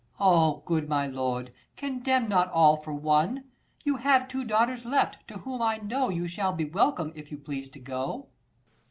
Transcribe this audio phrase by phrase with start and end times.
[0.19, 3.43] 90 Ah, good my lord, condemn not all for one:
[3.85, 7.69] [You have two daughters left, to whom I know You shall be welcome, if you please
[7.69, 8.25] to go.